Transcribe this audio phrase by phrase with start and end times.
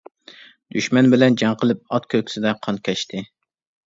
[0.77, 3.23] دۈشمەن بىلەن جەڭ قىلىپ، ئات كۆكسىدە قان كەچتى.